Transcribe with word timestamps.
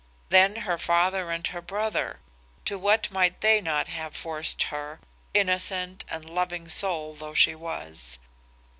Then 0.29 0.55
her 0.65 0.79
father 0.79 1.29
and 1.29 1.45
her 1.45 1.61
brother! 1.61 2.21
To 2.65 2.79
what 2.79 3.11
might 3.11 3.41
they 3.41 3.61
not 3.61 3.87
have 3.89 4.15
forced 4.15 4.63
her, 4.63 4.99
innocent 5.31 6.05
and 6.09 6.27
loving 6.27 6.69
soul 6.69 7.13
though 7.13 7.35
she 7.35 7.53
was! 7.53 8.17